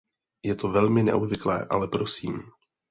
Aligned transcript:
Je 0.43 0.55
to 0.55 0.67
velmi 0.69 1.03
neobvyklé, 1.03 1.67
ale 1.69 1.87
prosím. 1.87 2.41